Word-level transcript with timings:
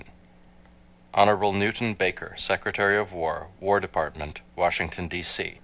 Hon. 1.13 1.59
Newton 1.59 1.93
Baker, 1.93 2.33
Secretary 2.35 2.97
of 2.97 3.13
War, 3.13 3.49
War 3.59 3.79
Department, 3.79 4.41
Washington, 4.55 5.07
D. 5.07 5.21
C. 5.21 5.59